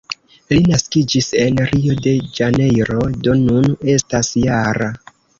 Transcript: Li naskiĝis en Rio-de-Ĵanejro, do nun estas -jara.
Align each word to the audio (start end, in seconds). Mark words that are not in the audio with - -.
Li 0.51 0.55
naskiĝis 0.69 1.27
en 1.41 1.59
Rio-de-Ĵanejro, 1.71 3.03
do 3.27 3.35
nun 3.41 3.69
estas 3.97 4.31
-jara. 4.45 4.89